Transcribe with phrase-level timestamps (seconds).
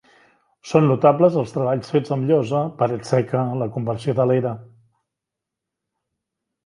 [0.69, 4.55] Són notables els treballs fets amb llosa, paret seca, la conversió de l'era.